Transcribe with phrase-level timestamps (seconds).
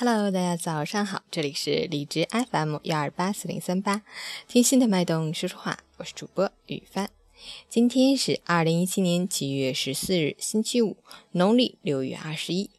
[0.00, 4.04] Hello，大家早上好，这里是荔枝 FM 幺二八四零三八，
[4.46, 7.10] 听心的脉动说说话，我是主播雨帆。
[7.68, 10.98] 今天是二零一七年七月十四日，星期五，
[11.32, 12.70] 农历六月二十一。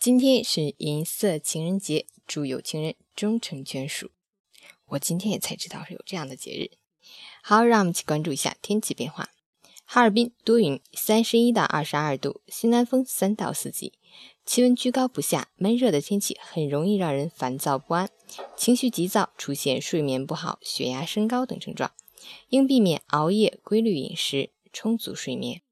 [0.00, 4.10] 今天是银色情人节，祝有情人终成眷属。
[4.86, 6.78] 我今天也才知道是有这样的节日。
[7.42, 9.28] 好，让我们一起关注一下天气变化。
[9.84, 13.92] 哈尔滨多云，三十一到二十二度，西南风三到四级。
[14.44, 18.08] 气温居高不下，闷热的天气很容易让人烦躁不安，
[18.56, 21.92] 情绪急躁，出现睡眠不好、血压升高等症状，
[22.48, 25.62] 应避免熬夜，规律饮食，充足睡眠，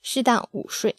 [0.00, 0.96] 适当午睡。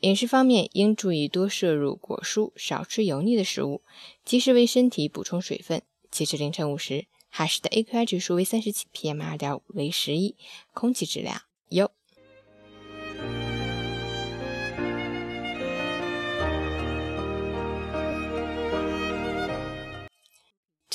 [0.00, 3.80] 饮食方面应注意多摄入果蔬，少吃油腻的食物，
[4.22, 5.80] 及时为身体补充水分。
[6.10, 10.36] 截至凌晨五时，哈市的 AQI 指数为三十七，PM 二点五为十一，
[10.74, 11.90] 空气质量优。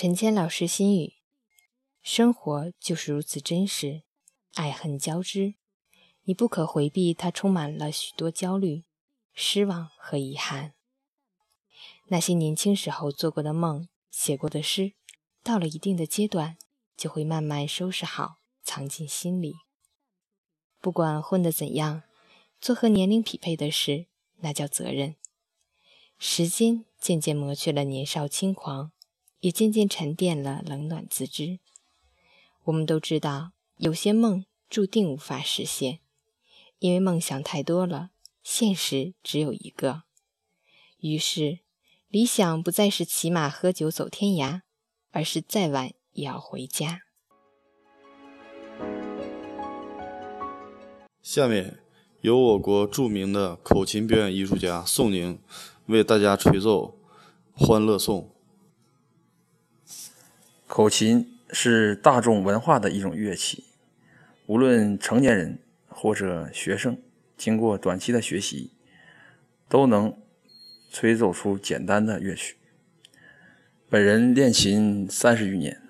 [0.02, 1.16] 陈谦老师心语：
[2.02, 4.03] 生活就是如此真实，
[4.53, 5.55] 爱恨交织，
[6.23, 8.86] 你不可回避它，充满了许多焦虑、
[9.33, 10.73] 失望和遗憾。
[12.05, 14.94] 那些年轻时候做过的梦、写过的诗，
[15.44, 16.58] 到了一定的阶段，
[16.95, 19.55] 就会慢慢收拾好，藏进心里。
[20.80, 22.03] 不管混得怎样，
[22.61, 24.05] 做和年龄匹配的事，
[24.38, 25.17] 那叫责任。
[26.17, 28.94] 时间渐渐磨去了年少轻狂。
[29.40, 31.59] 也渐渐沉淀了冷暖自知。
[32.66, 36.00] 我们都知道，有些梦注定无法实现，
[36.80, 38.12] 因为梦想太多了，
[38.44, 40.04] 现实只有一个。
[41.00, 41.60] 于是，
[42.10, 44.62] 理想不再是骑马喝酒走天涯，
[45.12, 47.02] 而是再晚也要回家。
[51.22, 51.80] 下面
[52.22, 55.40] 由我国著名的口琴表演艺术家宋宁
[55.86, 56.98] 为大家吹奏
[57.66, 58.22] 《欢乐颂》。
[60.80, 63.66] 口琴是大众文化的一种乐器，
[64.45, 65.60] 无论成年人
[65.90, 66.98] 或者学生，
[67.36, 68.72] 经过短期的学习，
[69.68, 70.18] 都能
[70.89, 72.56] 吹奏出简单的乐曲。
[73.89, 75.82] 本人练琴三十余年，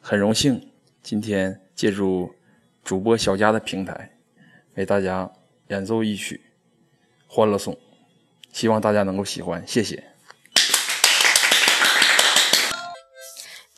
[0.00, 0.68] 很荣幸
[1.00, 2.34] 今天借助
[2.82, 4.18] 主播小佳的平台，
[4.74, 5.30] 为大家
[5.68, 6.40] 演奏一曲
[7.32, 7.72] 《欢乐颂》，
[8.50, 10.02] 希望大家能够喜欢，谢谢。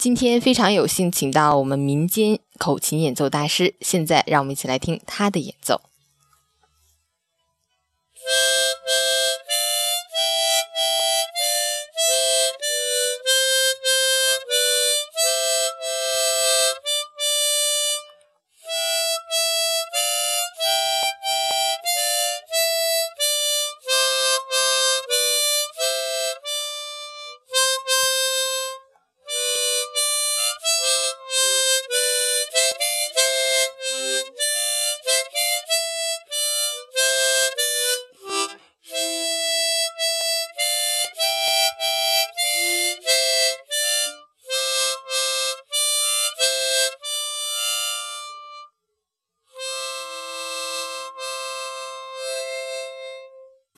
[0.00, 5.83] 今天非常有幸请到我们民间口琴演奏大师，现在让我们一起来听他的演奏。